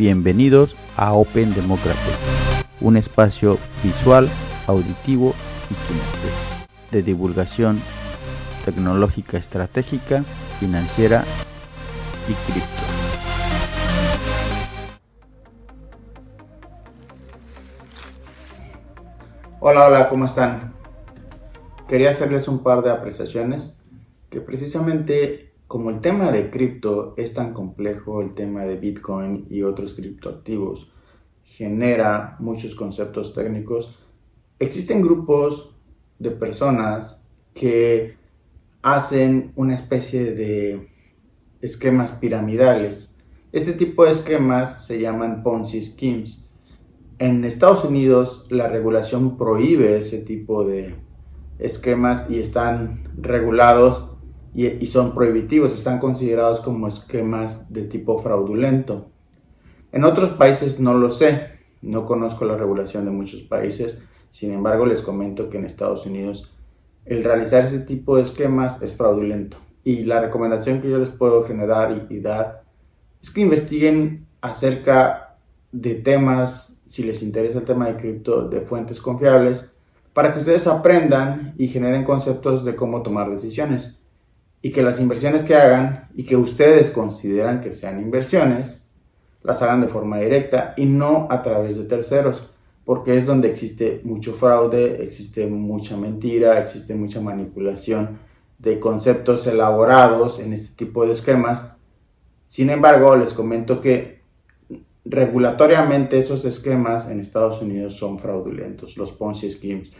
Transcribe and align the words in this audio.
Bienvenidos 0.00 0.76
a 0.96 1.12
Open 1.12 1.52
Democracy, 1.52 2.10
un 2.80 2.96
espacio 2.96 3.58
visual, 3.84 4.30
auditivo 4.66 5.34
y 5.68 6.94
de 6.94 7.02
divulgación 7.02 7.78
tecnológica 8.64 9.36
estratégica, 9.36 10.24
financiera 10.58 11.22
y 12.30 12.50
cripto. 12.50 12.82
Hola, 19.60 19.86
hola, 19.86 20.08
¿cómo 20.08 20.24
están? 20.24 20.72
Quería 21.88 22.08
hacerles 22.08 22.48
un 22.48 22.62
par 22.62 22.82
de 22.82 22.90
apreciaciones 22.90 23.76
que 24.30 24.40
precisamente 24.40 25.49
como 25.70 25.90
el 25.90 26.00
tema 26.00 26.32
de 26.32 26.50
cripto 26.50 27.14
es 27.16 27.32
tan 27.32 27.54
complejo, 27.54 28.22
el 28.22 28.34
tema 28.34 28.64
de 28.64 28.74
Bitcoin 28.74 29.46
y 29.50 29.62
otros 29.62 29.94
criptoactivos 29.94 30.90
genera 31.44 32.34
muchos 32.40 32.74
conceptos 32.74 33.34
técnicos, 33.34 33.96
existen 34.58 35.00
grupos 35.00 35.76
de 36.18 36.32
personas 36.32 37.22
que 37.54 38.16
hacen 38.82 39.52
una 39.54 39.74
especie 39.74 40.34
de 40.34 40.88
esquemas 41.60 42.10
piramidales. 42.10 43.16
Este 43.52 43.72
tipo 43.72 44.04
de 44.04 44.10
esquemas 44.10 44.84
se 44.84 45.00
llaman 45.00 45.44
Ponzi 45.44 45.80
Schemes. 45.82 46.48
En 47.20 47.44
Estados 47.44 47.84
Unidos 47.84 48.48
la 48.50 48.66
regulación 48.66 49.38
prohíbe 49.38 49.98
ese 49.98 50.18
tipo 50.18 50.64
de 50.64 50.96
esquemas 51.60 52.28
y 52.28 52.40
están 52.40 53.04
regulados 53.16 54.10
y, 54.54 54.86
son 54.86 55.14
prohibitivos, 55.14 55.74
están 55.74 55.98
considerados 56.00 56.60
como 56.60 56.88
esquemas 56.88 57.72
de 57.72 57.84
tipo 57.84 58.18
fraudulento. 58.18 59.08
En 59.92 60.04
otros 60.04 60.30
países 60.30 60.80
no 60.80 60.94
lo 60.94 61.10
sé, 61.10 61.52
no 61.82 62.04
conozco 62.04 62.44
la 62.44 62.56
regulación 62.56 63.04
de 63.04 63.12
muchos 63.12 63.42
países, 63.42 64.02
sin 64.28 64.52
embargo 64.52 64.86
les 64.86 65.02
comento 65.02 65.48
que 65.48 65.58
en 65.58 65.64
Estados 65.64 66.06
Unidos 66.06 66.52
el 67.04 67.24
realizar 67.24 67.64
ese 67.64 67.80
tipo 67.80 68.16
de 68.16 68.22
esquemas 68.22 68.82
es 68.82 68.96
fraudulento. 68.96 69.56
Y 69.82 70.04
la 70.04 70.20
recomendación 70.20 70.80
que 70.80 70.90
yo 70.90 70.98
les 70.98 71.08
puedo 71.08 71.42
generar 71.42 72.06
y, 72.10 72.16
y 72.16 72.20
dar 72.20 72.64
es 73.22 73.30
que 73.30 73.40
investiguen 73.40 74.26
acerca 74.40 75.36
de 75.72 75.94
temas, 75.94 76.82
si 76.86 77.04
les 77.04 77.22
interesa 77.22 77.58
el 77.58 77.64
tema 77.64 77.86
de 77.86 77.96
cripto, 77.96 78.48
de 78.48 78.60
fuentes 78.60 79.00
confiables, 79.00 79.72
para 80.12 80.32
que 80.32 80.40
ustedes 80.40 80.66
aprendan 80.66 81.54
y 81.56 81.68
generen 81.68 82.04
conceptos 82.04 82.64
de 82.64 82.74
cómo 82.74 83.02
tomar 83.02 83.30
decisiones 83.30 83.99
y 84.62 84.70
que 84.70 84.82
las 84.82 85.00
inversiones 85.00 85.44
que 85.44 85.54
hagan 85.54 86.08
y 86.14 86.24
que 86.24 86.36
ustedes 86.36 86.90
consideran 86.90 87.60
que 87.60 87.72
sean 87.72 88.00
inversiones, 88.00 88.90
las 89.42 89.62
hagan 89.62 89.80
de 89.80 89.88
forma 89.88 90.18
directa 90.18 90.74
y 90.76 90.86
no 90.86 91.26
a 91.30 91.42
través 91.42 91.78
de 91.78 91.84
terceros, 91.84 92.50
porque 92.84 93.16
es 93.16 93.26
donde 93.26 93.48
existe 93.48 94.00
mucho 94.04 94.34
fraude, 94.34 95.02
existe 95.02 95.46
mucha 95.46 95.96
mentira, 95.96 96.58
existe 96.58 96.94
mucha 96.94 97.20
manipulación 97.20 98.18
de 98.58 98.78
conceptos 98.78 99.46
elaborados 99.46 100.40
en 100.40 100.52
este 100.52 100.76
tipo 100.76 101.06
de 101.06 101.12
esquemas. 101.12 101.76
Sin 102.46 102.68
embargo, 102.68 103.16
les 103.16 103.32
comento 103.32 103.80
que 103.80 104.20
regulatoriamente 105.04 106.18
esos 106.18 106.44
esquemas 106.44 107.08
en 107.08 107.20
Estados 107.20 107.62
Unidos 107.62 107.94
son 107.94 108.18
fraudulentos, 108.18 108.98
los 108.98 109.12
Ponzi 109.12 109.50
Schemes, 109.50 109.92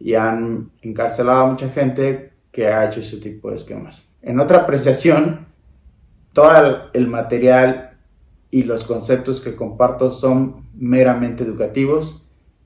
y 0.00 0.14
han 0.14 0.70
encarcelado 0.82 1.40
a 1.40 1.50
mucha 1.50 1.68
gente 1.68 2.32
que 2.50 2.66
ha 2.66 2.86
hecho 2.86 3.00
ese 3.00 3.18
tipo 3.18 3.50
de 3.50 3.56
esquemas. 3.56 4.07
En 4.22 4.40
otra 4.40 4.58
apreciación, 4.58 5.46
todo 6.32 6.90
el 6.92 7.06
material 7.06 7.98
y 8.50 8.64
los 8.64 8.84
conceptos 8.84 9.40
que 9.40 9.54
comparto 9.54 10.10
son 10.10 10.68
meramente 10.74 11.44
educativos 11.44 12.24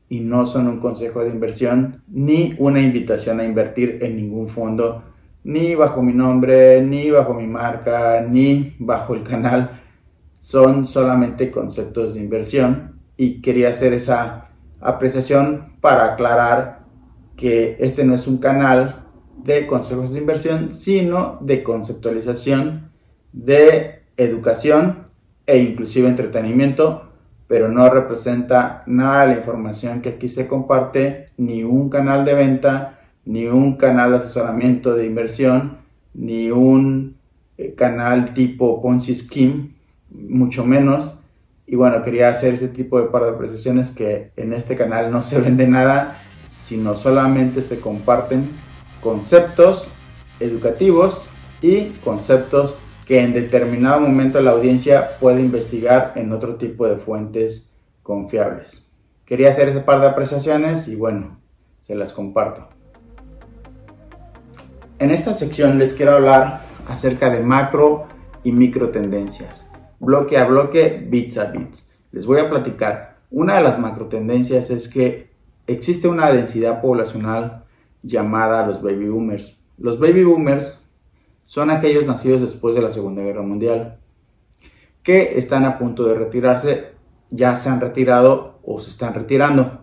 y 0.09 0.21
no 0.21 0.47
son 0.47 0.69
un 0.69 0.79
consejo 0.79 1.25
de 1.25 1.31
inversión 1.31 2.03
ni 2.09 2.55
una 2.59 2.81
invitación 2.81 3.41
a 3.41 3.45
invertir 3.45 3.99
en 4.03 4.17
ningún 4.17 4.49
fondo, 4.49 5.03
ni 5.45 5.75
bajo 5.75 6.03
mi 6.03 6.13
nombre, 6.13 6.83
ni 6.83 7.11
bajo 7.11 7.35
mi 7.35 7.47
marca, 7.47 8.21
ni 8.21 8.77
bajo 8.79 9.15
el 9.15 9.23
canal. 9.23 9.81
Son 10.39 10.87
solamente 10.87 11.51
conceptos 11.51 12.15
de 12.15 12.21
inversión 12.21 13.01
y 13.17 13.41
quería 13.41 13.71
hacer 13.71 13.93
esa 13.93 14.51
apreciación 14.81 15.77
para 15.81 16.13
aclarar 16.13 16.85
que 17.37 17.77
este 17.81 18.05
no 18.05 18.15
es 18.15 18.27
un 18.27 18.39
canal 18.39 19.02
de 19.45 19.67
consejos 19.67 20.13
de 20.13 20.21
inversión, 20.21 20.73
sino 20.73 21.39
de 21.41 21.63
conceptualización, 21.63 22.91
de 23.33 24.03
educación 24.17 25.05
e 25.47 25.59
inclusive 25.59 26.09
entretenimiento, 26.09 27.09
pero 27.49 27.69
no 27.69 27.89
representa 27.91 28.83
nada 28.87 29.27
la 29.27 29.35
información 29.35 30.01
que 30.01 30.11
aquí 30.11 30.29
se 30.29 30.47
comparte, 30.47 31.29
ni 31.37 31.65
un 31.65 31.89
canal 31.91 32.25
de 32.25 32.35
venta, 32.35 33.01
ni 33.25 33.47
un 33.47 33.77
canal 33.77 34.11
de 34.11 34.17
asesoramiento 34.17 34.95
de 34.95 35.07
inversión, 35.07 35.79
ni 36.15 36.51
un 36.51 37.17
eh, 37.59 37.75
canal 37.75 38.35
tipo 38.35 38.81
Ponzi 38.81 39.15
Scheme, 39.15 39.71
mucho 40.11 40.65
menos. 40.65 41.21
Y 41.67 41.77
bueno, 41.77 42.03
quería 42.03 42.29
hacer 42.29 42.55
ese 42.55 42.69
tipo 42.69 43.01
de 43.01 43.09
par 43.09 43.25
de 43.25 43.31
apreciaciones 43.31 43.91
que 43.91 44.31
en 44.37 44.53
este 44.53 44.77
canal 44.77 45.11
no 45.11 45.23
se 45.23 45.41
vende 45.41 45.67
nada, 45.67 46.17
sino 46.47 46.95
solamente 46.95 47.63
se 47.63 47.81
comparten 47.81 48.49
conceptos 49.03 49.89
educativos 50.41 51.27
y 51.61 51.87
conceptos 52.05 52.77
que 53.07 53.21
en 53.21 53.33
determinado 53.33 54.01
momento 54.01 54.41
la 54.41 54.53
audiencia 54.53 55.19
puede 55.19 55.41
investigar 55.41 56.13
en 56.17 56.33
otro 56.33 56.55
tipo 56.55 56.87
de 56.87 56.97
fuentes 56.97 57.73
confiables. 58.03 58.93
Quería 59.25 59.51
hacer 59.51 59.69
ese 59.69 59.81
par 59.81 60.01
de 60.01 60.09
apreciaciones 60.09 60.89
y 60.89 60.97
bueno, 60.97 61.41
se 61.81 61.95
las 61.95 62.13
comparto. 62.13 62.69
En 64.99 65.11
esta 65.11 65.33
sección 65.33 65.79
les 65.79 65.95
quiero 65.95 66.13
hablar 66.13 66.63
acerca 66.87 67.29
de 67.29 67.43
macro 67.43 68.07
y 68.45 68.53
micro 68.53 68.91
tendencias, 68.91 69.71
bloque 69.99 70.39
a 70.39 70.45
bloque, 70.45 71.05
bits 71.09 71.39
a 71.39 71.47
bits. 71.47 71.93
Les 72.13 72.25
voy 72.25 72.39
a 72.39 72.49
platicar. 72.49 73.17
Una 73.31 73.57
de 73.57 73.63
las 73.63 73.79
macro 73.79 74.07
tendencias 74.07 74.71
es 74.71 74.89
que 74.89 75.33
existe 75.67 76.07
una 76.07 76.31
densidad 76.31 76.81
poblacional 76.81 77.62
llamada 78.03 78.67
los 78.67 78.83
baby 78.83 79.09
boomers. 79.09 79.59
Los 79.79 79.99
baby 79.99 80.25
boomers 80.25 80.81
son 81.45 81.71
aquellos 81.71 82.07
nacidos 82.07 82.41
después 82.41 82.75
de 82.75 82.83
la 82.83 82.91
Segunda 82.91 83.23
Guerra 83.23 83.43
Mundial 83.43 83.99
que 85.03 85.37
están 85.39 85.65
a 85.65 85.79
punto 85.79 86.05
de 86.05 86.15
retirarse, 86.15 86.93
ya 87.31 87.57
se 87.57 87.69
han 87.69 87.81
retirado 87.81 88.61
o 88.63 88.79
se 88.79 88.91
están 88.91 89.15
retirando. 89.15 89.83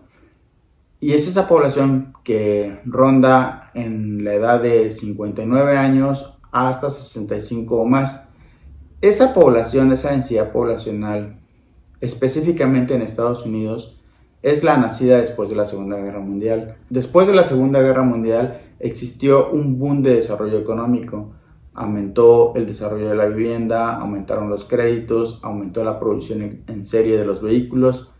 Y 0.98 1.12
es 1.12 1.28
esa 1.28 1.48
población 1.48 2.14
que 2.24 2.80
ronda 2.84 3.70
en 3.74 4.24
la 4.24 4.34
edad 4.34 4.60
de 4.60 4.90
59 4.90 5.76
años 5.76 6.34
hasta 6.52 6.90
65 6.90 7.76
o 7.80 7.84
más. 7.84 8.28
Esa 9.00 9.32
población, 9.32 9.92
esa 9.92 10.10
densidad 10.10 10.52
poblacional, 10.52 11.40
específicamente 12.00 12.94
en 12.94 13.02
Estados 13.02 13.46
Unidos, 13.46 13.99
es 14.42 14.64
la 14.64 14.76
nacida 14.76 15.18
después 15.18 15.50
de 15.50 15.56
la 15.56 15.66
Segunda 15.66 15.96
Guerra 15.96 16.20
Mundial. 16.20 16.76
Después 16.88 17.26
de 17.26 17.34
la 17.34 17.44
Segunda 17.44 17.80
Guerra 17.80 18.02
Mundial 18.02 18.60
existió 18.78 19.50
un 19.50 19.78
boom 19.78 20.02
de 20.02 20.14
desarrollo 20.14 20.58
económico. 20.58 21.32
Aumentó 21.74 22.54
el 22.56 22.66
desarrollo 22.66 23.08
de 23.08 23.14
la 23.14 23.26
vivienda, 23.26 23.96
aumentaron 23.96 24.50
los 24.50 24.64
créditos, 24.64 25.40
aumentó 25.42 25.84
la 25.84 26.00
producción 26.00 26.62
en 26.66 26.84
serie 26.84 27.16
de 27.16 27.24
los 27.24 27.42
vehículos 27.42 28.10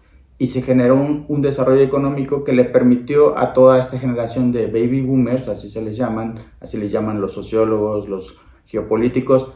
y 0.41 0.47
se 0.47 0.63
generó 0.63 0.95
un, 0.95 1.43
desarrollo 1.43 1.83
económico 1.83 2.45
que 2.45 2.55
le 2.55 2.65
permitió 2.65 3.39
a 3.39 3.53
toda 3.53 3.79
esta 3.79 3.99
generación 3.99 4.53
de 4.53 4.69
baby 4.69 5.03
boomers, 5.03 5.49
así 5.49 5.69
se 5.69 5.83
les 5.83 5.99
llaman, 5.99 6.37
así 6.61 6.79
les 6.79 6.91
llaman 6.91 7.21
los 7.21 7.35
sociólogos, 7.35 8.09
los 8.09 8.39
geopolíticos, 8.65 9.53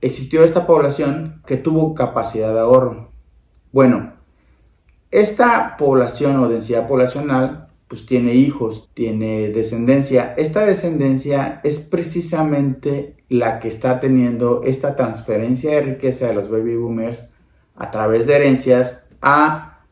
existió 0.00 0.42
esta 0.42 0.66
población 0.66 1.42
que 1.44 1.58
tuvo 1.58 1.92
capacidad 1.92 2.54
de 2.54 2.60
ahorro. 2.60 3.10
Bueno, 3.72 4.11
esta 5.12 5.76
población 5.76 6.36
o 6.40 6.48
densidad 6.48 6.88
poblacional 6.88 7.68
pues 7.86 8.06
tiene 8.06 8.34
hijos, 8.34 8.90
tiene 8.94 9.50
descendencia. 9.50 10.32
Esta 10.38 10.64
descendencia 10.64 11.60
es 11.62 11.78
precisamente 11.78 13.16
la 13.28 13.60
que 13.60 13.68
está 13.68 14.00
teniendo 14.00 14.62
esta 14.64 14.96
transferencia 14.96 15.72
de 15.72 15.82
riqueza 15.82 16.26
de 16.26 16.34
los 16.34 16.50
baby 16.50 16.76
boomers 16.76 17.28
a 17.76 17.90
través 17.90 18.26
de 18.26 18.36
herencias 18.36 19.10
a 19.20 19.84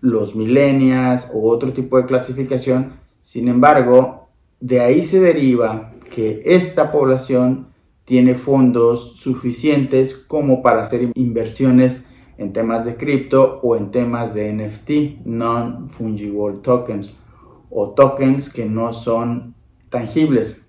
los 0.00 0.36
millennials 0.36 1.28
o 1.34 1.48
otro 1.50 1.72
tipo 1.72 1.96
de 1.96 2.06
clasificación. 2.06 2.92
Sin 3.18 3.48
embargo, 3.48 4.28
de 4.60 4.80
ahí 4.80 5.02
se 5.02 5.18
deriva 5.18 5.92
que 6.14 6.42
esta 6.44 6.92
población 6.92 7.66
tiene 8.04 8.36
fondos 8.36 9.16
suficientes 9.16 10.14
como 10.14 10.62
para 10.62 10.82
hacer 10.82 11.10
inversiones 11.14 12.06
en 12.40 12.54
temas 12.54 12.86
de 12.86 12.96
cripto 12.96 13.60
o 13.62 13.76
en 13.76 13.90
temas 13.90 14.32
de 14.32 14.50
NFT, 14.50 15.26
non-fungible 15.26 16.60
tokens, 16.62 17.14
o 17.68 17.90
tokens 17.90 18.50
que 18.50 18.64
no 18.64 18.94
son 18.94 19.54
tangibles. 19.90 20.64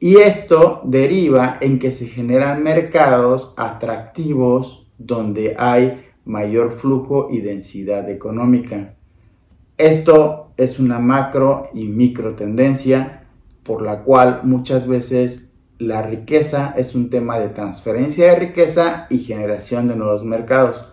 Y 0.00 0.16
esto 0.16 0.80
deriva 0.84 1.58
en 1.60 1.78
que 1.78 1.90
se 1.90 2.06
generan 2.06 2.62
mercados 2.62 3.52
atractivos 3.58 4.90
donde 4.96 5.54
hay 5.58 6.06
mayor 6.24 6.78
flujo 6.78 7.28
y 7.30 7.42
densidad 7.42 8.08
económica. 8.08 8.94
Esto 9.76 10.54
es 10.56 10.80
una 10.80 10.98
macro 10.98 11.68
y 11.74 11.88
micro 11.88 12.36
tendencia 12.36 13.26
por 13.64 13.82
la 13.82 14.02
cual 14.02 14.40
muchas 14.44 14.88
veces 14.88 15.47
la 15.78 16.02
riqueza 16.02 16.74
es 16.76 16.94
un 16.94 17.08
tema 17.08 17.38
de 17.38 17.48
transferencia 17.48 18.26
de 18.26 18.38
riqueza 18.38 19.06
y 19.10 19.18
generación 19.18 19.88
de 19.88 19.96
nuevos 19.96 20.24
mercados. 20.24 20.84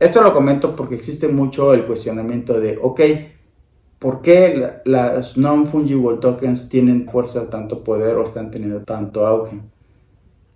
Esto 0.00 0.22
lo 0.22 0.32
comento 0.32 0.76
porque 0.76 0.94
existe 0.94 1.28
mucho 1.28 1.74
el 1.74 1.84
cuestionamiento 1.84 2.60
de, 2.60 2.78
ok, 2.80 3.00
¿por 3.98 4.22
qué 4.22 4.80
las 4.84 5.36
non-fungible 5.36 6.18
tokens 6.18 6.68
tienen 6.68 7.08
fuerza, 7.08 7.50
tanto 7.50 7.82
poder 7.82 8.16
o 8.16 8.24
están 8.24 8.50
teniendo 8.50 8.82
tanto 8.82 9.26
auge? 9.26 9.60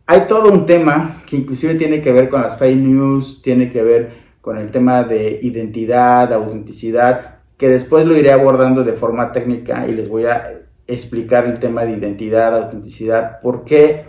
Hay 0.07 0.23
todo 0.27 0.53
un 0.53 0.67
tema 0.67 1.23
que 1.27 1.37
inclusive 1.37 1.75
tiene 1.77 2.03
que 2.03 2.13
ver 2.13 2.29
con 2.29 2.43
las 2.43 2.57
fake 2.59 2.79
news, 2.79 3.43
tiene 3.43 3.71
que 3.71 3.83
ver 3.83 4.23
con 4.41 4.59
el 4.59 4.71
tema 4.71 5.05
de 5.05 5.39
identidad, 5.43 6.33
autenticidad, 6.33 7.39
que 7.57 7.69
después 7.69 8.05
lo 8.07 8.17
iré 8.17 8.33
abordando 8.33 8.83
de 8.83 8.93
forma 8.93 9.31
técnica 9.33 9.87
y 9.87 9.93
les 9.93 10.09
voy 10.09 10.25
a 10.25 10.62
explicar 10.87 11.47
el 11.47 11.59
tema 11.59 11.85
de 11.85 11.97
identidad, 11.97 12.57
autenticidad, 12.57 13.41
por 13.41 13.65
qué 13.65 14.07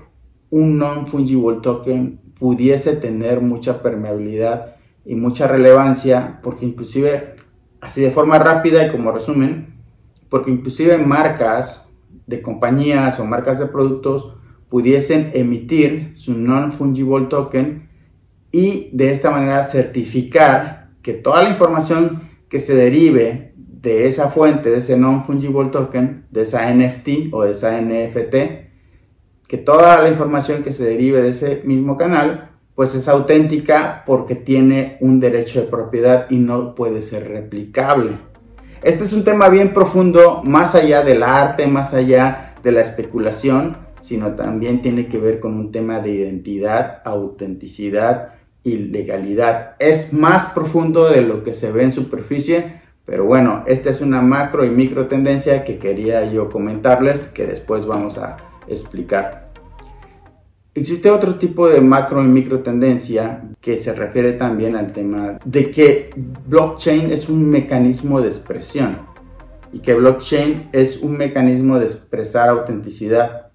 un 0.49 0.77
non-fungible 0.77 1.61
token 1.61 2.19
pudiese 2.37 2.95
tener 2.95 3.41
mucha 3.41 3.81
permeabilidad 3.81 4.75
y 5.05 5.15
mucha 5.15 5.47
relevancia, 5.47 6.39
porque 6.43 6.65
inclusive, 6.65 7.35
así 7.81 8.01
de 8.01 8.11
forma 8.11 8.39
rápida 8.39 8.85
y 8.85 8.91
como 8.91 9.11
resumen, 9.11 9.75
porque 10.29 10.51
inclusive 10.51 10.97
marcas 10.97 11.87
de 12.27 12.41
compañías 12.41 13.19
o 13.19 13.25
marcas 13.25 13.59
de 13.59 13.65
productos 13.67 14.35
pudiesen 14.69 15.31
emitir 15.33 16.13
su 16.15 16.37
non-fungible 16.37 17.27
token 17.27 17.89
y 18.51 18.89
de 18.93 19.11
esta 19.11 19.31
manera 19.31 19.63
certificar 19.63 20.89
que 21.01 21.13
toda 21.13 21.43
la 21.43 21.49
información 21.49 22.29
que 22.49 22.59
se 22.59 22.75
derive 22.75 23.52
de 23.83 24.07
esa 24.07 24.29
fuente, 24.29 24.71
de 24.71 24.77
ese 24.77 24.97
non-fungible 24.97 25.69
token, 25.69 26.25
de 26.31 26.41
esa 26.43 26.73
NFT 26.73 27.33
o 27.33 27.43
de 27.43 27.51
esa 27.51 27.79
NFT, 27.79 28.35
que 29.45 29.57
toda 29.57 30.01
la 30.01 30.09
información 30.09 30.63
que 30.63 30.71
se 30.71 30.85
derive 30.85 31.21
de 31.21 31.29
ese 31.29 31.61
mismo 31.65 31.97
canal, 31.97 32.51
pues 32.75 32.95
es 32.95 33.09
auténtica 33.09 34.03
porque 34.05 34.35
tiene 34.35 34.97
un 35.01 35.19
derecho 35.19 35.59
de 35.59 35.67
propiedad 35.67 36.27
y 36.31 36.37
no 36.37 36.75
puede 36.75 37.01
ser 37.01 37.27
replicable. 37.27 38.13
Este 38.81 39.03
es 39.03 39.11
un 39.11 39.25
tema 39.25 39.49
bien 39.49 39.73
profundo, 39.73 40.41
más 40.43 40.75
allá 40.75 41.03
del 41.03 41.21
arte, 41.21 41.67
más 41.67 41.93
allá 41.93 42.55
de 42.63 42.71
la 42.71 42.81
especulación, 42.81 43.77
sino 43.99 44.35
también 44.35 44.81
tiene 44.81 45.07
que 45.07 45.17
ver 45.17 45.41
con 45.41 45.55
un 45.55 45.73
tema 45.73 45.99
de 45.99 46.11
identidad, 46.11 47.01
autenticidad 47.03 48.35
y 48.63 48.77
legalidad. 48.77 49.75
Es 49.79 50.13
más 50.13 50.45
profundo 50.45 51.09
de 51.09 51.21
lo 51.21 51.43
que 51.43 51.51
se 51.51 51.71
ve 51.71 51.83
en 51.83 51.91
superficie, 51.91 52.81
pero 53.05 53.25
bueno, 53.25 53.63
esta 53.67 53.89
es 53.89 54.01
una 54.01 54.21
macro 54.21 54.63
y 54.63 54.69
micro 54.69 55.07
tendencia 55.07 55.63
que 55.63 55.77
quería 55.77 56.25
yo 56.25 56.49
comentarles 56.49 57.27
que 57.27 57.45
después 57.45 57.85
vamos 57.85 58.17
a 58.17 58.37
explicar. 58.67 59.51
Existe 60.75 61.11
otro 61.11 61.35
tipo 61.35 61.69
de 61.69 61.81
macro 61.81 62.23
y 62.23 62.27
micro 62.27 62.61
tendencia 62.61 63.43
que 63.61 63.77
se 63.77 63.93
refiere 63.93 64.33
también 64.33 64.75
al 64.75 64.91
tema 64.91 65.37
de 65.45 65.69
que 65.69 66.09
blockchain 66.47 67.11
es 67.11 67.29
un 67.29 67.47
mecanismo 67.47 68.21
de 68.21 68.29
expresión 68.29 69.01
y 69.71 69.79
que 69.79 69.93
blockchain 69.93 70.69
es 70.71 71.01
un 71.01 71.17
mecanismo 71.17 71.77
de 71.77 71.85
expresar 71.85 72.49
autenticidad. 72.49 73.51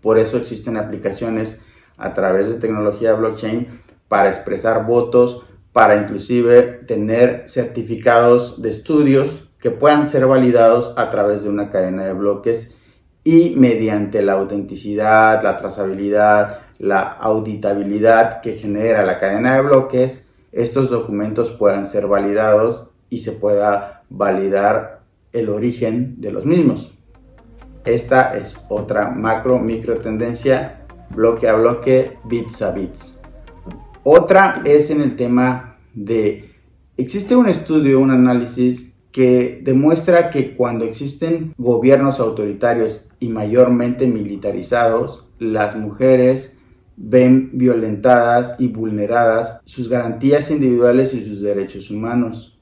Por 0.00 0.18
eso 0.18 0.38
existen 0.38 0.78
aplicaciones 0.78 1.60
a 1.98 2.14
través 2.14 2.48
de 2.48 2.54
tecnología 2.54 3.12
blockchain 3.12 3.66
para 4.08 4.30
expresar 4.30 4.86
votos, 4.86 5.46
para 5.72 5.96
inclusive 5.96 6.62
tener 6.86 7.44
certificados 7.46 8.60
de 8.62 8.70
estudios 8.70 9.48
que 9.60 9.70
puedan 9.70 10.06
ser 10.06 10.26
validados 10.26 10.94
a 10.96 11.10
través 11.10 11.42
de 11.44 11.50
una 11.50 11.70
cadena 11.70 12.04
de 12.06 12.12
bloques 12.12 12.76
y 13.22 13.54
mediante 13.56 14.22
la 14.22 14.32
autenticidad, 14.32 15.42
la 15.42 15.56
trazabilidad, 15.56 16.60
la 16.78 17.00
auditabilidad 17.00 18.40
que 18.40 18.56
genera 18.56 19.04
la 19.04 19.18
cadena 19.18 19.56
de 19.56 19.62
bloques, 19.62 20.26
estos 20.52 20.90
documentos 20.90 21.50
puedan 21.50 21.84
ser 21.84 22.06
validados 22.06 22.90
y 23.10 23.18
se 23.18 23.32
pueda 23.32 24.02
validar 24.08 25.00
el 25.32 25.50
origen 25.50 26.20
de 26.20 26.32
los 26.32 26.46
mismos. 26.46 26.94
Esta 27.84 28.36
es 28.36 28.58
otra 28.68 29.10
macro 29.10 29.58
micro 29.58 29.98
tendencia 29.98 30.86
bloque 31.10 31.48
a 31.48 31.54
bloque, 31.54 32.18
bits 32.24 32.62
a 32.62 32.72
bits. 32.72 33.19
Otra 34.12 34.62
es 34.64 34.90
en 34.90 35.02
el 35.02 35.14
tema 35.14 35.78
de, 35.94 36.50
existe 36.96 37.36
un 37.36 37.48
estudio, 37.48 38.00
un 38.00 38.10
análisis 38.10 38.98
que 39.12 39.60
demuestra 39.62 40.30
que 40.30 40.56
cuando 40.56 40.84
existen 40.84 41.54
gobiernos 41.56 42.18
autoritarios 42.18 43.08
y 43.20 43.28
mayormente 43.28 44.08
militarizados, 44.08 45.28
las 45.38 45.76
mujeres 45.76 46.58
ven 46.96 47.50
violentadas 47.52 48.56
y 48.58 48.66
vulneradas 48.66 49.60
sus 49.64 49.88
garantías 49.88 50.50
individuales 50.50 51.14
y 51.14 51.22
sus 51.22 51.40
derechos 51.40 51.88
humanos. 51.92 52.58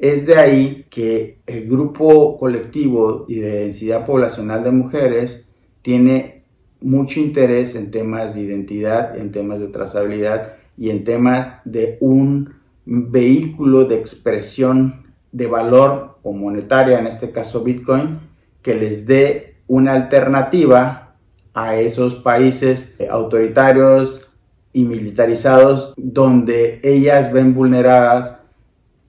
Es 0.00 0.26
de 0.26 0.34
ahí 0.34 0.86
que 0.90 1.38
el 1.46 1.68
grupo 1.68 2.36
colectivo 2.36 3.26
y 3.28 3.36
de 3.36 3.60
densidad 3.60 4.04
poblacional 4.04 4.64
de 4.64 4.72
mujeres 4.72 5.48
tiene 5.82 6.42
mucho 6.80 7.20
interés 7.20 7.76
en 7.76 7.92
temas 7.92 8.34
de 8.34 8.40
identidad, 8.40 9.16
en 9.16 9.30
temas 9.30 9.60
de 9.60 9.68
trazabilidad 9.68 10.63
y 10.76 10.90
en 10.90 11.04
temas 11.04 11.48
de 11.64 11.98
un 12.00 12.54
vehículo 12.84 13.84
de 13.84 13.96
expresión 13.96 15.04
de 15.32 15.46
valor 15.46 16.18
o 16.22 16.32
monetaria, 16.32 16.98
en 16.98 17.06
este 17.06 17.30
caso 17.30 17.62
Bitcoin, 17.62 18.20
que 18.62 18.74
les 18.74 19.06
dé 19.06 19.56
una 19.66 19.92
alternativa 19.92 21.14
a 21.54 21.76
esos 21.76 22.16
países 22.16 22.96
autoritarios 23.10 24.30
y 24.72 24.84
militarizados 24.84 25.94
donde 25.96 26.80
ellas 26.82 27.32
ven 27.32 27.54
vulneradas 27.54 28.38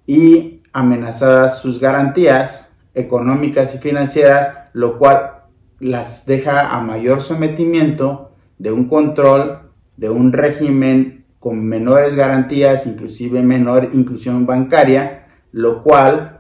y 0.06 0.62
amenazadas 0.72 1.60
sus 1.60 1.80
garantías 1.80 2.74
económicas 2.94 3.74
y 3.76 3.78
financieras, 3.80 4.70
lo 4.74 4.98
cual 4.98 5.44
las 5.80 6.26
deja 6.26 6.76
a 6.76 6.82
mayor 6.82 7.22
sometimiento 7.22 8.32
de 8.58 8.72
un 8.72 8.88
control, 8.88 9.60
de 9.98 10.10
un 10.10 10.32
régimen 10.34 11.15
con 11.46 11.64
menores 11.64 12.16
garantías, 12.16 12.88
inclusive 12.88 13.44
menor 13.44 13.92
inclusión 13.94 14.48
bancaria, 14.48 15.28
lo 15.52 15.84
cual 15.84 16.40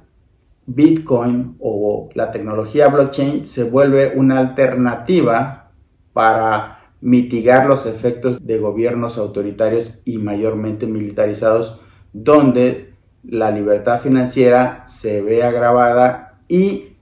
Bitcoin 0.65 1.57
o 1.59 2.09
la 2.15 2.31
tecnología 2.31 2.87
blockchain 2.87 3.45
se 3.45 3.65
vuelve 3.65 4.13
una 4.15 4.39
alternativa 4.39 5.73
para 6.11 6.79
mitigar 7.01 7.67
los 7.67 7.85
efectos 7.85 8.43
de 8.43 8.57
gobiernos 8.57 9.19
autoritarios 9.19 10.01
y 10.05 10.17
mayormente 10.17 10.87
militarizados, 10.87 11.79
donde 12.11 12.95
la 13.23 13.51
libertad 13.51 14.01
financiera 14.01 14.87
se 14.87 15.21
ve 15.21 15.43
agravada 15.43 16.39
y 16.47 16.95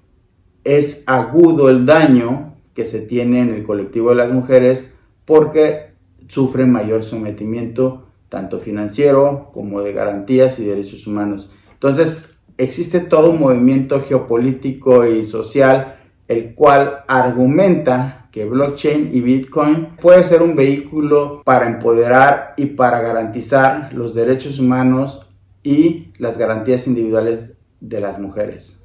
es 0.65 1.05
agudo 1.07 1.69
el 1.69 1.85
daño 1.85 2.55
que 2.73 2.83
se 2.83 2.99
tiene 2.99 3.39
en 3.39 3.53
el 3.53 3.63
colectivo 3.63 4.09
de 4.09 4.15
las 4.15 4.31
mujeres 4.33 4.93
porque 5.23 5.92
sufren 6.27 6.71
mayor 6.71 7.03
sometimiento 7.03 8.07
tanto 8.29 8.59
financiero 8.59 9.51
como 9.53 9.81
de 9.81 9.93
garantías 9.93 10.59
y 10.59 10.65
derechos 10.65 11.05
humanos. 11.05 11.51
Entonces, 11.73 12.43
existe 12.57 12.99
todo 12.99 13.29
un 13.29 13.39
movimiento 13.39 14.01
geopolítico 14.01 15.05
y 15.05 15.23
social 15.23 15.99
el 16.27 16.55
cual 16.55 17.03
argumenta 17.07 18.29
que 18.31 18.45
blockchain 18.45 19.11
y 19.13 19.21
Bitcoin 19.21 19.89
puede 20.01 20.23
ser 20.23 20.41
un 20.41 20.55
vehículo 20.55 21.43
para 21.45 21.67
empoderar 21.67 22.55
y 22.57 22.65
para 22.65 23.01
garantizar 23.01 23.93
los 23.93 24.15
derechos 24.15 24.59
humanos 24.59 25.27
y 25.61 26.11
las 26.17 26.37
garantías 26.37 26.87
individuales 26.87 27.53
de 27.79 27.99
las 27.99 28.19
mujeres. 28.19 28.83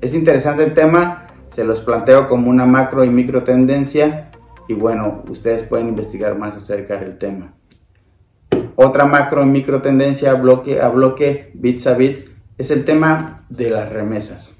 Es 0.00 0.14
interesante 0.14 0.64
el 0.64 0.72
tema, 0.72 1.26
se 1.46 1.64
los 1.64 1.80
planteo 1.80 2.28
como 2.28 2.48
una 2.48 2.64
macro 2.64 3.04
y 3.04 3.10
micro 3.10 3.44
tendencia 3.44 4.27
y 4.68 4.74
bueno, 4.74 5.24
ustedes 5.28 5.64
pueden 5.64 5.88
investigar 5.88 6.38
más 6.38 6.54
acerca 6.54 6.96
del 6.96 7.18
tema. 7.18 7.54
Otra 8.76 9.06
macro 9.06 9.42
y 9.42 9.46
micro 9.46 9.82
tendencia 9.82 10.34
bloque 10.34 10.80
a 10.80 10.88
bloque, 10.88 11.50
bits 11.54 11.86
a 11.88 11.94
bits, 11.94 12.26
es 12.56 12.70
el 12.70 12.84
tema 12.84 13.44
de 13.48 13.70
las 13.70 13.90
remesas. 13.90 14.56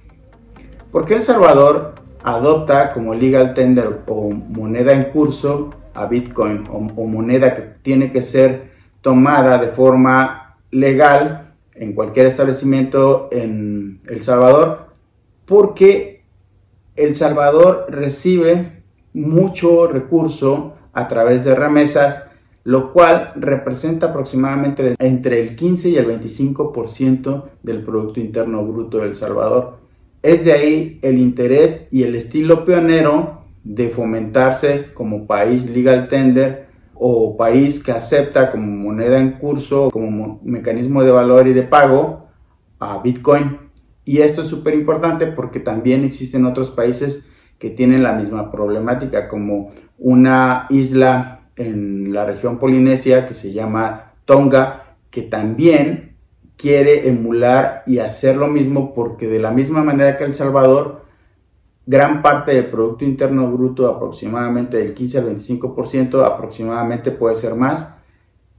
¿Por 0.91 1.05
qué 1.05 1.15
El 1.15 1.23
Salvador 1.23 1.95
adopta 2.25 2.93
como 2.93 3.15
legal 3.15 3.55
tender 3.55 4.01
o 4.07 4.31
moneda 4.31 4.93
en 4.93 5.05
curso 5.05 5.71
a 5.95 6.07
Bitcoin 6.07 6.65
o, 6.69 6.79
o 6.79 7.07
moneda 7.07 7.55
que 7.55 7.63
tiene 7.83 8.11
que 8.11 8.23
ser 8.23 8.73
tomada 9.03 9.59
de 9.59 9.69
forma 9.69 10.57
legal 10.73 11.55
en 11.75 11.95
cualquier 11.95 12.27
establecimiento 12.27 13.29
en 13.31 14.01
El 14.09 14.23
Salvador? 14.23 14.89
porque 15.49 16.25
El 16.95 17.17
Salvador 17.17 17.87
recibe 17.89 18.78
mucho 19.13 19.87
recurso 19.87 20.75
a 20.93 21.09
través 21.09 21.45
de 21.45 21.55
remesas, 21.55 22.29
lo 22.65 22.93
cual 22.93 23.33
representa 23.37 24.07
aproximadamente 24.07 24.95
entre 24.99 25.41
el 25.41 25.57
15 25.57 25.89
y 25.91 25.97
el 25.97 26.07
25% 26.07 27.45
del 27.63 27.83
Producto 27.83 28.21
Interno 28.21 28.65
Bruto 28.65 28.99
de 28.99 29.07
El 29.07 29.15
Salvador. 29.15 29.79
Es 30.23 30.45
de 30.45 30.53
ahí 30.53 30.99
el 31.03 31.19
interés 31.19 31.89
y 31.91 32.03
el 32.03 32.15
estilo 32.15 32.65
pionero 32.65 33.43
de 33.65 33.89
fomentarse 33.89 34.93
como 34.95 35.27
país 35.27 35.71
legal 35.71 36.09
tender 36.09 36.69
o 36.95 37.37
país 37.37 37.83
que 37.83 37.93
acepta 37.93 38.51
como 38.51 38.67
moneda 38.67 39.19
en 39.19 39.33
curso, 39.33 39.91
como 39.91 40.41
mecanismo 40.43 41.05
de 41.05 41.13
valor 41.13 41.47
y 41.47 41.53
de 41.53 41.63
pago 41.63 42.27
a 42.81 42.99
Bitcoin. 42.99 43.59
Y 44.05 44.19
esto 44.19 44.43
es 44.43 44.49
súper 44.49 44.75
importante 44.75 45.27
porque 45.27 45.61
también 45.61 46.05
existen 46.05 46.45
otros 46.45 46.71
países 46.71 47.29
que 47.59 47.71
tienen 47.71 48.03
la 48.03 48.13
misma 48.13 48.51
problemática, 48.51 49.29
como 49.29 49.73
una 49.99 50.67
isla 50.71 51.51
en 51.57 52.13
la 52.13 52.25
región 52.25 52.59
polinesia 52.59 53.27
que 53.27 53.35
se 53.35 53.53
llama 53.53 54.13
Tonga, 54.25 54.97
que 55.11 55.23
también 55.23 56.17
quiere 56.57 57.09
emular 57.09 57.83
y 57.87 57.99
hacer 57.99 58.37
lo 58.37 58.49
mismo 58.49 58.95
porque 58.95 59.27
de 59.27 59.39
la 59.39 59.51
misma 59.51 59.83
manera 59.83 60.19
que 60.19 60.25
El 60.25 60.35
Salvador, 60.35 61.05
gran 61.87 62.21
parte 62.21 62.55
del 62.55 62.67
Producto 62.67 63.05
Interno 63.05 63.51
Bruto, 63.51 63.89
aproximadamente 63.89 64.77
del 64.77 64.95
15 64.95 65.19
al 65.19 65.37
25%, 65.37 66.25
aproximadamente 66.25 67.11
puede 67.11 67.37
ser 67.37 67.55
más, 67.55 67.97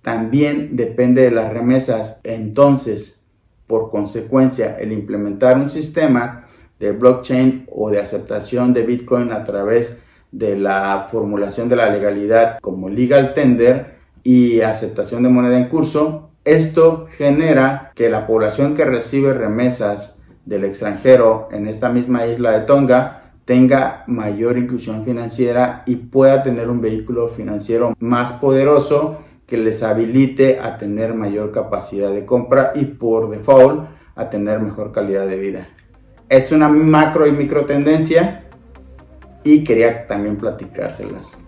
también 0.02 0.76
depende 0.76 1.22
de 1.24 1.32
las 1.32 1.54
remesas. 1.54 2.22
Entonces, 2.24 3.26
por 3.68 3.92
consecuencia, 3.92 4.78
el 4.80 4.92
implementar 4.92 5.58
un 5.58 5.70
sistema 5.70 6.48
de 6.80 6.92
blockchain 6.92 7.66
o 7.72 7.90
de 7.90 8.00
aceptación 8.00 8.74
de 8.74 8.84
Bitcoin 8.84 9.32
a 9.32 9.44
través 9.44 10.02
de 10.32 10.58
la 10.58 11.08
formulación 11.12 11.70
de 11.70 11.76
la 11.76 11.90
legalidad 11.90 12.60
como 12.60 12.90
legal 12.90 13.34
tender 13.34 13.98
y 14.24 14.62
aceptación 14.62 15.24
de 15.24 15.30
moneda 15.30 15.58
en 15.58 15.68
curso, 15.68 16.30
esto 16.46 17.08
genera 17.18 17.92
que 17.96 18.10
la 18.10 18.28
población 18.28 18.76
que 18.76 18.86
recibe 18.86 19.34
remesas 19.34 20.22
del 20.46 20.64
extranjero 20.64 21.48
en 21.52 21.68
esta 21.68 21.90
misma 21.90 22.26
isla 22.26 22.52
de 22.52 22.62
Tonga 22.62 23.34
tenga 23.46 24.04
mayor 24.08 24.58
inclusión 24.58 25.04
financiera 25.04 25.84
y 25.86 25.96
pueda 25.96 26.44
tener 26.44 26.70
un 26.70 26.82
vehículo 26.82 27.28
financiero 27.30 27.96
más 28.00 28.34
poderoso 28.34 29.20
que 29.48 29.58
les 29.58 29.82
habilite 29.82 30.60
a 30.60 30.78
tener 30.78 31.16
mayor 31.16 31.52
capacidad 31.52 32.12
de 32.12 32.26
compra 32.26 32.72
y 32.76 32.86
por 32.86 33.30
default 33.32 33.88
a 34.16 34.30
tener 34.30 34.60
mejor 34.60 34.92
calidad 34.92 35.26
de 35.26 35.38
vida. 35.38 35.68
Es 36.30 36.52
una 36.52 36.70
macro 36.70 37.26
y 37.28 37.32
micro 37.32 37.66
tendencia 37.66 38.44
y 39.44 39.64
quería 39.64 40.08
también 40.08 40.38
platicárselas. 40.38 41.40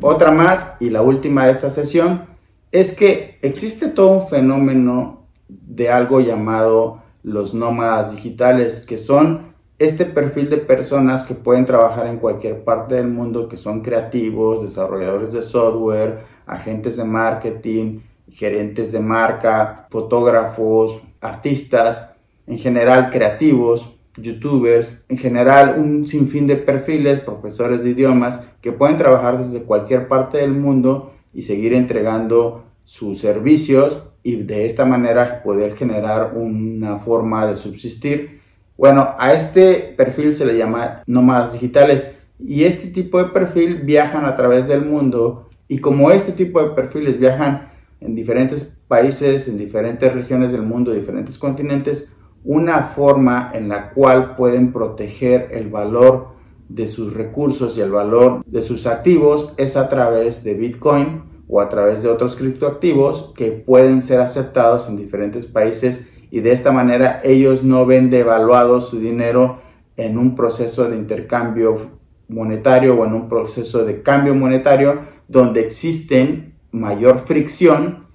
Otra 0.00 0.30
más 0.30 0.76
y 0.80 0.88
la 0.88 1.02
última 1.02 1.44
de 1.44 1.52
esta 1.52 1.68
sesión 1.68 2.24
es 2.72 2.94
que 2.94 3.38
existe 3.42 3.88
todo 3.88 4.08
un 4.08 4.28
fenómeno 4.28 5.26
de 5.48 5.90
algo 5.90 6.20
llamado 6.20 7.02
los 7.22 7.52
nómadas 7.52 8.12
digitales, 8.12 8.86
que 8.86 8.96
son 8.96 9.50
este 9.78 10.04
perfil 10.06 10.48
de 10.48 10.58
personas 10.58 11.24
que 11.24 11.34
pueden 11.34 11.66
trabajar 11.66 12.06
en 12.06 12.18
cualquier 12.18 12.64
parte 12.64 12.94
del 12.94 13.08
mundo, 13.08 13.48
que 13.48 13.56
son 13.56 13.80
creativos, 13.80 14.62
desarrolladores 14.62 15.32
de 15.32 15.42
software, 15.42 16.24
agentes 16.46 16.96
de 16.96 17.04
marketing, 17.04 18.00
gerentes 18.30 18.92
de 18.92 19.00
marca, 19.00 19.86
fotógrafos, 19.90 21.00
artistas, 21.20 22.10
en 22.46 22.58
general 22.58 23.10
creativos, 23.10 23.99
youtubers, 24.16 25.04
en 25.08 25.18
general 25.18 25.76
un 25.78 26.06
sinfín 26.06 26.46
de 26.46 26.56
perfiles, 26.56 27.20
profesores 27.20 27.82
de 27.82 27.90
idiomas 27.90 28.40
que 28.60 28.72
pueden 28.72 28.96
trabajar 28.96 29.38
desde 29.38 29.62
cualquier 29.62 30.08
parte 30.08 30.38
del 30.38 30.52
mundo 30.52 31.12
y 31.32 31.42
seguir 31.42 31.74
entregando 31.74 32.64
sus 32.84 33.18
servicios 33.20 34.12
y 34.22 34.36
de 34.42 34.66
esta 34.66 34.84
manera 34.84 35.42
poder 35.42 35.76
generar 35.76 36.34
una 36.34 36.98
forma 36.98 37.46
de 37.46 37.56
subsistir. 37.56 38.40
Bueno, 38.76 39.14
a 39.18 39.32
este 39.32 39.94
perfil 39.96 40.34
se 40.34 40.46
le 40.46 40.56
llama 40.56 41.02
nómadas 41.06 41.52
digitales 41.52 42.10
y 42.38 42.64
este 42.64 42.88
tipo 42.88 43.18
de 43.18 43.30
perfil 43.30 43.82
viajan 43.82 44.24
a 44.24 44.36
través 44.36 44.66
del 44.66 44.84
mundo 44.84 45.50
y 45.68 45.78
como 45.78 46.10
este 46.10 46.32
tipo 46.32 46.62
de 46.62 46.70
perfiles 46.70 47.18
viajan 47.18 47.70
en 48.00 48.14
diferentes 48.14 48.76
países, 48.88 49.46
en 49.46 49.58
diferentes 49.58 50.12
regiones 50.12 50.52
del 50.52 50.62
mundo, 50.62 50.92
diferentes 50.92 51.38
continentes, 51.38 52.12
una 52.44 52.82
forma 52.82 53.50
en 53.54 53.68
la 53.68 53.90
cual 53.90 54.36
pueden 54.36 54.72
proteger 54.72 55.48
el 55.52 55.68
valor 55.68 56.28
de 56.68 56.86
sus 56.86 57.12
recursos 57.12 57.76
y 57.76 57.80
el 57.80 57.90
valor 57.90 58.42
de 58.46 58.62
sus 58.62 58.86
activos 58.86 59.54
es 59.56 59.76
a 59.76 59.88
través 59.88 60.44
de 60.44 60.54
Bitcoin 60.54 61.22
o 61.48 61.60
a 61.60 61.68
través 61.68 62.02
de 62.02 62.08
otros 62.08 62.36
criptoactivos 62.36 63.32
que 63.36 63.50
pueden 63.50 64.02
ser 64.02 64.20
aceptados 64.20 64.88
en 64.88 64.96
diferentes 64.96 65.46
países 65.46 66.08
y 66.30 66.40
de 66.40 66.52
esta 66.52 66.70
manera 66.70 67.20
ellos 67.24 67.64
no 67.64 67.84
ven 67.86 68.08
devaluado 68.08 68.80
su 68.80 69.00
dinero 69.00 69.58
en 69.96 70.16
un 70.16 70.36
proceso 70.36 70.88
de 70.88 70.96
intercambio 70.96 71.90
monetario 72.28 72.94
o 72.94 73.04
en 73.04 73.14
un 73.14 73.28
proceso 73.28 73.84
de 73.84 74.02
cambio 74.02 74.34
monetario 74.34 75.00
donde 75.26 75.60
existen 75.60 76.54
mayor 76.70 77.26
fricción 77.26 78.06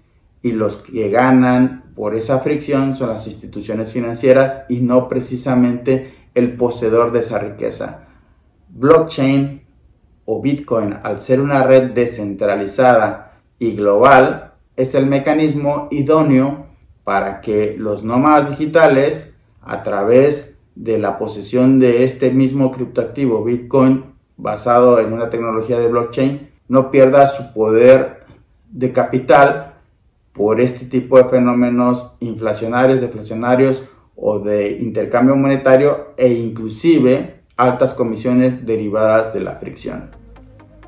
y 0.42 0.54
los 0.54 0.78
que 0.78 1.10
ganan 1.10 1.85
por 1.96 2.16
esa 2.16 2.40
fricción 2.40 2.94
son 2.94 3.10
las 3.10 3.26
instituciones 3.26 3.92
financieras 3.92 4.66
y 4.68 4.82
no 4.82 5.08
precisamente 5.08 6.14
el 6.34 6.58
poseedor 6.58 7.14
de 7.14 7.20
esa 7.20 7.40
riqueza. 7.40 8.08
Blockchain 8.70 9.64
o 10.26 10.42
Bitcoin, 10.42 10.98
al 11.04 11.20
ser 11.22 11.40
una 11.40 11.64
red 11.64 11.92
descentralizada 11.92 13.40
y 13.58 13.76
global, 13.76 14.54
es 14.76 14.94
el 14.94 15.06
mecanismo 15.06 15.88
idóneo 15.90 16.66
para 17.06 17.40
que 17.40 17.76
los 17.78 18.04
nómadas 18.04 18.50
digitales, 18.50 19.38
a 19.62 19.84
través 19.84 20.60
de 20.76 20.98
la 20.98 21.18
posesión 21.18 21.80
de 21.80 22.04
este 22.04 22.32
mismo 22.32 22.72
criptoactivo 22.72 23.44
Bitcoin 23.44 24.04
basado 24.36 25.00
en 25.00 25.14
una 25.14 25.30
tecnología 25.30 25.80
de 25.80 25.88
blockchain, 25.88 26.50
no 26.68 26.92
pierda 26.92 27.28
su 27.28 27.54
poder 27.54 28.26
de 28.70 28.92
capital 28.92 29.75
por 30.36 30.60
este 30.60 30.86
tipo 30.86 31.18
de 31.18 31.30
fenómenos 31.30 32.18
inflacionarios, 32.20 33.02
deflacionarios 33.02 33.84
o 34.16 34.40
de 34.40 34.78
intercambio 34.78 35.36
monetario 35.36 36.14
e 36.18 36.34
inclusive 36.34 37.42
altas 37.58 37.94
comisiones 37.94 38.66
derivadas 38.66 39.34
de 39.34 39.40
la 39.40 39.56
fricción. 39.56 40.12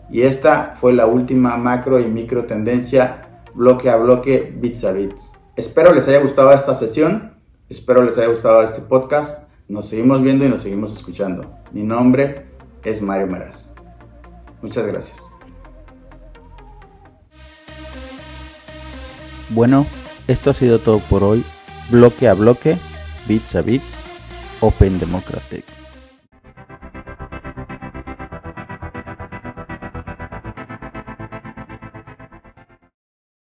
Y 0.10 0.22
esta 0.22 0.76
fue 0.80 0.94
la 0.94 1.06
última 1.06 1.58
macro 1.58 2.00
y 2.00 2.06
micro 2.06 2.46
tendencia 2.46 3.44
bloque 3.54 3.90
a 3.90 3.96
bloque, 3.98 4.54
bits 4.56 4.84
a 4.84 4.92
bits. 4.92 5.34
Espero 5.56 5.94
les 5.94 6.08
haya 6.08 6.22
gustado 6.22 6.52
esta 6.52 6.76
sesión, 6.76 7.34
espero 7.70 8.04
les 8.04 8.18
haya 8.18 8.28
gustado 8.28 8.62
este 8.62 8.82
podcast. 8.82 9.48
Nos 9.68 9.90
seguimos 9.90 10.22
viendo 10.22 10.46
y 10.46 10.50
nos 10.50 10.62
seguimos 10.62 10.94
escuchando. 10.94 11.58
Mi 11.74 11.84
nombre 11.84 12.46
es 12.84 13.02
Mario 13.02 13.28
Meraz. 13.28 13.76
Muchas 14.62 14.88
gracias. 14.88 15.37
Bueno, 19.50 19.86
esto 20.28 20.50
ha 20.50 20.54
sido 20.54 20.80
todo 20.80 21.00
por 21.00 21.24
hoy. 21.24 21.44
Bloque 21.90 22.28
a 22.28 22.34
bloque, 22.34 22.78
bits 23.28 23.56
a 23.56 23.62
bits, 23.62 24.04
Open 24.60 25.00
Democratic. 25.00 25.64